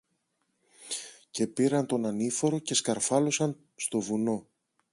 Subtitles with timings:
[1.31, 4.47] Και πήραν τον ανήφορο και σκαρφάλωσαν στο βουνό.